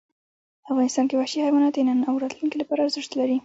افغانستان 0.69 1.05
کې 1.07 1.15
وحشي 1.17 1.39
حیوانات 1.45 1.73
د 1.75 1.79
نن 1.87 1.99
او 2.09 2.15
راتلونکي 2.23 2.57
لپاره 2.59 2.83
ارزښت 2.83 3.11
لري. 3.19 3.37